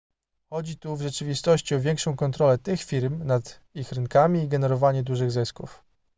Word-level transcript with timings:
chodzi 0.49 0.77
tu 0.77 0.95
w 0.95 1.01
rzeczywistości 1.01 1.75
o 1.75 1.79
większą 1.79 2.15
kontrolę 2.15 2.57
tych 2.57 2.81
firm 2.83 3.23
nad 3.23 3.59
ich 3.73 3.91
rynkami 3.91 4.43
i 4.43 4.47
generowanie 4.47 5.03
dużych 5.03 5.31
zysków 5.31 5.83